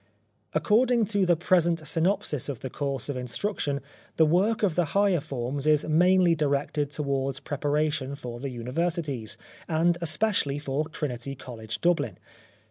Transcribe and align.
According 0.55 1.05
to 1.13 1.27
the 1.27 1.35
present 1.35 1.87
synopsis 1.87 2.49
of 2.49 2.61
the 2.61 2.71
course 2.71 3.07
of 3.07 3.15
instruction 3.15 3.81
the 4.17 4.25
work 4.25 4.63
of 4.63 4.73
the 4.73 4.85
higher 4.97 5.19
forms 5.21 5.67
is 5.67 5.85
mainly 5.87 6.33
directed 6.33 6.89
towards 6.89 7.39
pre 7.39 7.57
paration 7.57 8.17
for 8.17 8.39
the 8.39 8.49
universities, 8.49 9.37
and 9.67 9.99
especially 10.01 10.57
for 10.57 10.89
Trinity 10.89 11.35
College, 11.35 11.81
DubHn. 11.81 12.15